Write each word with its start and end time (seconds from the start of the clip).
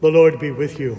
The 0.00 0.12
Lord 0.12 0.38
be 0.38 0.52
with 0.52 0.78
you. 0.78 0.96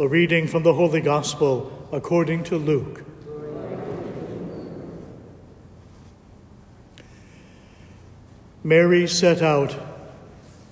A 0.00 0.08
reading 0.08 0.48
from 0.48 0.64
the 0.64 0.74
Holy 0.74 1.00
Gospel 1.00 1.70
according 1.92 2.42
to 2.44 2.56
Luke. 2.56 3.04
Mary 8.64 9.06
set 9.06 9.42
out 9.42 9.76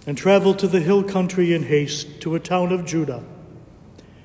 and 0.05 0.19
traveled 0.19 0.59
to 0.59 0.67
the 0.67 0.81
hill 0.81 1.05
country 1.05 1.55
in 1.55 1.63
haste 1.63 2.21
to 2.23 2.35
a 2.35 2.41
town 2.41 2.73
of 2.73 2.85
Judah, 2.85 3.23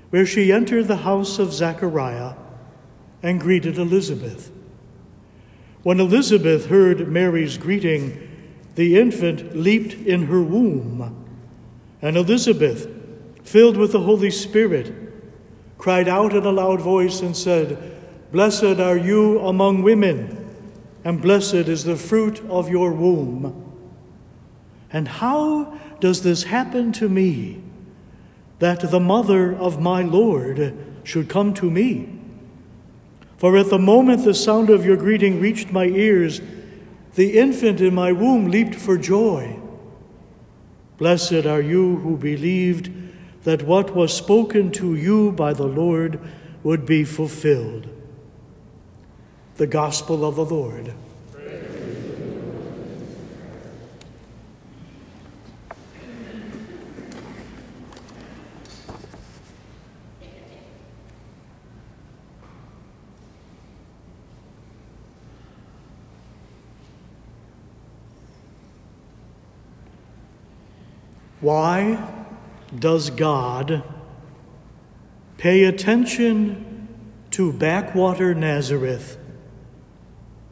where 0.09 0.25
she 0.25 0.52
entered 0.52 0.88
the 0.88 0.95
house 0.97 1.38
of 1.38 1.54
Zechariah 1.54 2.34
and 3.21 3.39
greeted 3.39 3.77
Elizabeth. 3.77 4.49
When 5.84 5.99
Elizabeth 5.99 6.65
heard 6.65 7.09
Mary's 7.09 7.59
greeting, 7.59 8.27
the 8.73 8.97
infant 8.97 9.55
leaped 9.55 9.93
in 9.93 10.25
her 10.25 10.41
womb, 10.41 11.25
and 12.02 12.16
Elizabeth, 12.16 12.88
filled 13.44 13.77
with 13.77 13.91
the 13.91 14.02
Holy 14.02 14.31
Spirit, 14.31 14.94
cried 15.77 16.08
out 16.08 16.35
in 16.35 16.44
a 16.45 16.52
loud 16.52 16.81
voice 16.81 17.22
and 17.22 17.35
said, 17.35 17.95
Blessed 18.31 18.80
are 18.80 18.98
you 18.98 19.39
among 19.39 19.84
women, 19.84 20.45
and 21.03 21.22
blessed 21.22 21.53
is 21.53 21.84
the 21.84 21.95
fruit 21.95 22.41
of 22.49 22.70
your 22.70 22.91
womb. 22.91 23.63
And 24.91 25.08
how 25.08 25.77
does 25.99 26.23
this 26.23 26.44
happen 26.44 26.91
to 26.94 27.09
me, 27.09 27.62
that 28.59 28.91
the 28.91 29.00
mother 29.00 29.55
of 29.55 29.81
my 29.81 30.02
Lord 30.02 30.75
should 31.03 31.30
come 31.30 31.53
to 31.55 31.70
me? 31.70 32.14
For 33.38 33.55
at 33.55 33.70
the 33.70 33.80
moment 33.80 34.23
the 34.23 34.34
sound 34.34 34.70
of 34.70 34.86
your 34.86 34.98
greeting 34.98 35.39
reached 35.39 35.72
my 35.72 35.86
ears, 35.86 36.41
the 37.16 37.38
infant 37.38 37.81
in 37.81 37.94
my 37.94 38.11
womb 38.11 38.50
leaped 38.50 38.75
for 38.75 38.98
joy. 38.98 39.59
Blessed 40.98 41.46
are 41.46 41.62
you 41.62 41.98
who 41.98 42.18
believed 42.18 42.92
that 43.44 43.64
what 43.64 43.96
was 43.96 44.16
spoken 44.16 44.72
to 44.72 44.96
you 44.96 45.31
by 45.31 45.54
the 45.54 45.67
Lord 45.67 46.20
would 46.64 46.86
be 46.86 47.04
fulfilled. 47.04 47.88
The 49.56 49.67
Gospel 49.67 50.26
of 50.26 50.36
the 50.36 50.45
Lord. 50.45 50.94
Why 71.39 72.13
does 72.77 73.09
God 73.11 73.83
pay 75.38 75.66
attention 75.66 76.88
to 77.31 77.53
backwater 77.53 78.33
Nazareth 78.33 79.17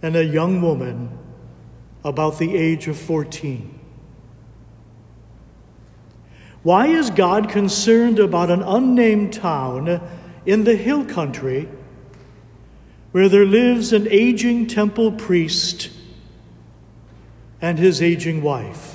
and 0.02 0.16
a 0.16 0.24
young 0.24 0.62
woman 0.62 1.18
about 2.04 2.38
the 2.38 2.56
age 2.56 2.88
of 2.88 2.98
14? 2.98 3.80
Why 6.62 6.88
is 6.88 7.10
God 7.10 7.50
concerned 7.50 8.20
about 8.20 8.52
an 8.52 8.62
unnamed 8.62 9.34
town 9.34 10.02
in 10.46 10.64
the 10.64 10.76
hill 10.76 11.06
country 11.06 11.68
where 13.12 13.30
there 13.30 13.46
lives 13.46 13.94
an 13.94 14.08
aging 14.10 14.68
temple 14.68 15.12
priest 15.12 15.90
and 17.62 17.80
his 17.80 18.02
aging 18.02 18.42
wife? 18.42 18.95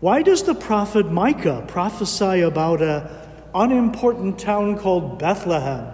Why 0.00 0.22
does 0.22 0.44
the 0.44 0.54
prophet 0.54 1.10
Micah 1.10 1.64
prophesy 1.66 2.40
about 2.40 2.82
an 2.82 3.08
unimportant 3.54 4.38
town 4.38 4.78
called 4.78 5.18
Bethlehem 5.18 5.92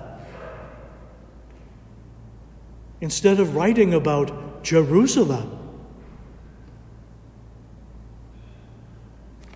instead 3.01 3.40
of 3.40 3.56
writing 3.56 3.95
about 3.95 4.62
Jerusalem? 4.62 5.58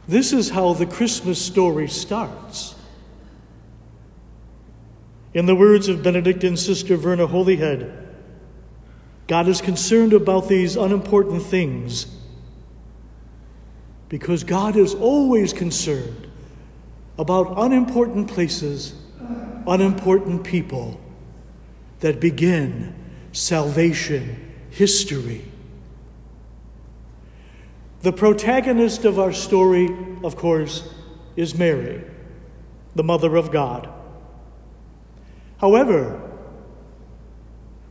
This 0.06 0.33
is 0.33 0.49
how 0.49 0.72
the 0.72 0.87
Christmas 0.87 1.45
story 1.45 1.87
starts. 1.87 2.75
In 5.34 5.45
the 5.45 5.55
words 5.55 5.89
of 5.89 6.03
Benedictine 6.03 6.56
Sister 6.56 6.97
Verna 6.97 7.27
Holyhead, 7.27 8.09
God 9.27 9.47
is 9.47 9.61
concerned 9.61 10.15
about 10.15 10.49
these 10.49 10.75
unimportant 10.75 11.43
things 11.43 12.18
because 14.09 14.45
God 14.45 14.77
is 14.77 14.95
always 14.95 15.53
concerned 15.53 16.27
about 17.19 17.55
unimportant 17.59 18.29
places, 18.29 18.95
unimportant 19.67 20.45
people 20.45 21.01
that 22.01 22.21
begin 22.21 22.95
salvation 23.33 24.55
history. 24.71 25.45
The 28.03 28.13
protagonist 28.13 29.05
of 29.05 29.19
our 29.19 29.33
story, 29.33 29.89
of 30.23 30.37
course, 30.37 30.89
is 31.37 31.57
Mary, 31.57 32.05
the 32.95 33.03
Mother 33.03 33.37
of 33.37 33.51
God. 33.51 33.89
However, 35.61 36.23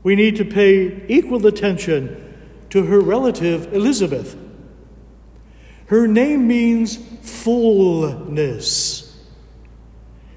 we 0.04 0.16
need 0.16 0.38
to 0.38 0.46
pay 0.46 1.06
equal 1.10 1.46
attention 1.46 2.24
to 2.70 2.84
her 2.84 3.02
relative 3.02 3.74
Elizabeth. 3.74 4.38
Her 5.88 6.08
name 6.08 6.48
means 6.48 6.98
fullness. 7.22 9.04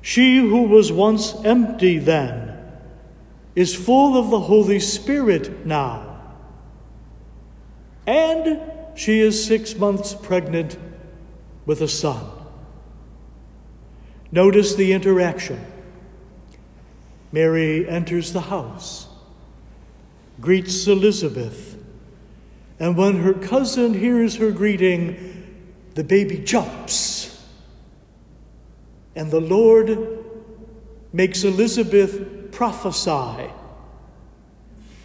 She 0.00 0.38
who 0.38 0.62
was 0.62 0.92
once 0.92 1.34
empty 1.44 1.98
then 1.98 2.56
is 3.54 3.74
full 3.74 4.16
of 4.16 4.30
the 4.30 4.40
Holy 4.40 4.78
Spirit 4.78 5.66
now. 5.66 6.20
And 8.06 8.60
she 8.94 9.20
is 9.20 9.44
six 9.44 9.74
months 9.74 10.14
pregnant 10.14 10.78
with 11.66 11.80
a 11.80 11.88
son. 11.88 12.24
Notice 14.32 14.76
the 14.76 14.92
interaction. 14.92 15.64
Mary 17.32 17.88
enters 17.88 18.32
the 18.32 18.40
house, 18.40 19.08
greets 20.40 20.86
Elizabeth, 20.86 21.76
and 22.78 22.96
when 22.96 23.18
her 23.18 23.34
cousin 23.34 23.94
hears 23.94 24.36
her 24.36 24.50
greeting, 24.50 25.39
the 25.94 26.04
baby 26.04 26.38
jumps. 26.38 27.44
And 29.16 29.30
the 29.30 29.40
Lord 29.40 30.24
makes 31.12 31.44
Elizabeth 31.44 32.52
prophesy. 32.52 33.50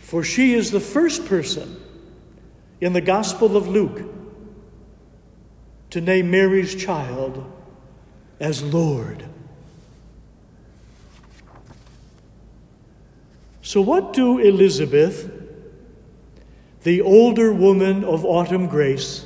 For 0.02 0.24
she 0.24 0.54
is 0.54 0.72
the 0.72 0.80
first 0.80 1.26
person 1.26 1.82
in 2.80 2.94
the 2.94 3.02
Gospel 3.02 3.58
of 3.58 3.68
Luke 3.68 4.04
to 5.90 6.02
name 6.02 6.30
Mary's 6.30 6.76
child 6.76 7.52
as 8.40 8.62
Lord. 8.62 9.26
So, 13.62 13.82
what 13.82 14.14
do 14.14 14.38
Elizabeth, 14.38 15.32
the 16.84 17.02
older 17.02 17.52
woman 17.52 18.04
of 18.04 18.24
autumn 18.24 18.68
grace, 18.68 19.26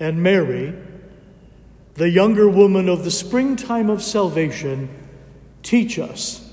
and 0.00 0.22
Mary, 0.22 0.74
the 1.94 2.08
younger 2.08 2.48
woman 2.48 2.88
of 2.88 3.04
the 3.04 3.10
springtime 3.10 3.90
of 3.90 4.02
salvation, 4.02 4.88
teach 5.62 5.98
us 5.98 6.52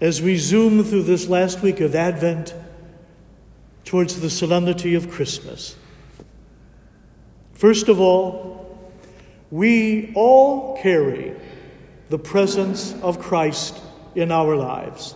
as 0.00 0.22
we 0.22 0.36
zoom 0.36 0.82
through 0.84 1.02
this 1.02 1.28
last 1.28 1.60
week 1.62 1.80
of 1.80 1.94
Advent 1.94 2.54
towards 3.84 4.20
the 4.20 4.30
solemnity 4.30 4.94
of 4.94 5.10
Christmas. 5.10 5.76
First 7.52 7.88
of 7.88 8.00
all, 8.00 8.90
we 9.50 10.12
all 10.14 10.76
carry 10.78 11.34
the 12.08 12.18
presence 12.18 12.94
of 13.02 13.18
Christ 13.18 13.80
in 14.14 14.32
our 14.32 14.56
lives. 14.56 15.14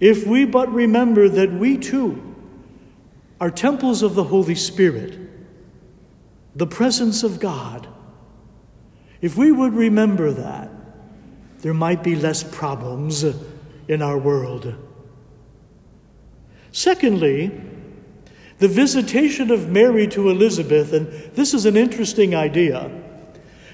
If 0.00 0.26
we 0.26 0.44
but 0.44 0.72
remember 0.72 1.28
that 1.28 1.52
we 1.52 1.78
too 1.78 2.25
are 3.40 3.50
temples 3.50 4.02
of 4.02 4.14
the 4.14 4.24
Holy 4.24 4.54
Spirit, 4.54 5.18
the 6.54 6.66
presence 6.66 7.22
of 7.22 7.38
God. 7.38 7.86
If 9.20 9.36
we 9.36 9.52
would 9.52 9.74
remember 9.74 10.30
that, 10.32 10.70
there 11.60 11.74
might 11.74 12.02
be 12.02 12.16
less 12.16 12.42
problems 12.42 13.24
in 13.88 14.02
our 14.02 14.18
world. 14.18 14.74
Secondly, 16.72 17.60
the 18.58 18.68
visitation 18.68 19.50
of 19.50 19.68
Mary 19.68 20.06
to 20.08 20.30
Elizabeth, 20.30 20.92
and 20.92 21.08
this 21.34 21.52
is 21.52 21.66
an 21.66 21.76
interesting 21.76 22.34
idea. 22.34 22.90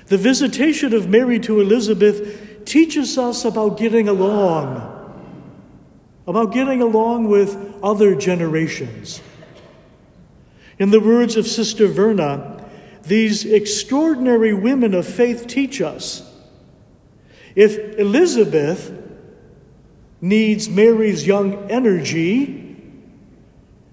The 0.06 0.18
visitation 0.18 0.92
of 0.92 1.08
Mary 1.08 1.38
to 1.40 1.60
Elizabeth 1.60 2.64
teaches 2.64 3.16
us 3.16 3.44
about 3.44 3.78
getting 3.78 4.08
along, 4.08 4.88
about 6.26 6.52
getting 6.52 6.82
along 6.82 7.28
with 7.28 7.56
other 7.82 8.14
generations. 8.14 9.20
In 10.78 10.90
the 10.90 11.00
words 11.00 11.36
of 11.36 11.46
Sister 11.46 11.86
Verna, 11.86 12.64
these 13.02 13.44
extraordinary 13.44 14.54
women 14.54 14.94
of 14.94 15.06
faith 15.06 15.46
teach 15.46 15.80
us 15.80 16.28
if 17.54 17.98
Elizabeth 17.98 18.92
needs 20.20 20.68
Mary's 20.68 21.26
young 21.26 21.70
energy, 21.70 22.76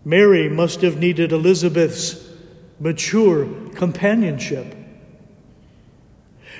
Mary 0.06 0.48
must 0.48 0.81
have 0.81 0.98
needed 0.98 1.31
Elizabeth's 1.31 2.30
mature 2.80 3.48
companionship. 3.76 4.76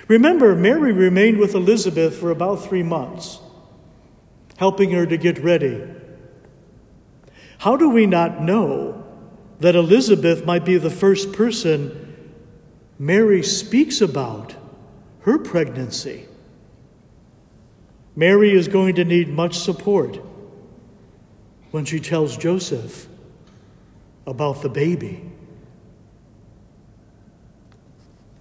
Remember, 0.08 0.56
Mary 0.56 0.92
remained 0.92 1.38
with 1.38 1.56
Elizabeth 1.56 2.16
for 2.16 2.32
about 2.32 2.64
three 2.66 2.84
months, 2.84 3.40
helping 4.58 4.92
her 4.92 5.06
to 5.06 5.18
get 5.18 5.40
ready. 5.40 5.82
How 7.60 7.78
do 7.78 7.90
we 7.90 8.06
not 8.06 8.42
know 8.42 9.06
that 9.60 9.76
Elizabeth 9.76 10.46
might 10.46 10.66
be 10.66 10.78
the 10.78 10.90
first 10.90 11.34
person 11.34 12.06
Mary 12.98 13.42
speaks 13.44 14.02
about 14.02 14.56
her 15.22 15.38
pregnancy? 15.38 16.26
Mary 18.16 18.52
is 18.52 18.68
going 18.68 18.96
to 18.96 19.06
need 19.06 19.30
much 19.30 19.58
support 19.58 20.20
when 21.72 21.86
she 21.86 22.00
tells 22.00 22.36
Joseph 22.36 23.08
about 24.28 24.62
the 24.62 24.70
baby. 24.70 25.24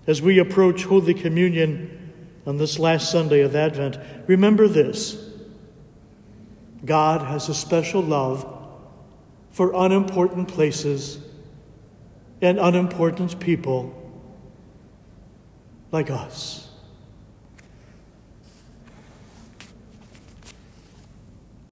As 0.06 0.23
we 0.23 0.38
approach 0.38 0.85
Holy 0.85 1.15
Communion 1.15 2.12
on 2.47 2.56
this 2.56 2.79
last 2.79 3.11
Sunday 3.11 3.41
of 3.43 3.55
Advent, 3.55 3.99
remember 4.26 4.67
this 4.67 5.23
God 6.85 7.23
has 7.23 7.49
a 7.49 7.55
special 7.55 8.03
love 8.03 8.57
for 9.50 9.73
unimportant 9.75 10.49
places 10.49 11.19
and 12.41 12.59
unimportant 12.59 13.39
people 13.41 13.95
like 15.91 16.11
us. 16.11 16.68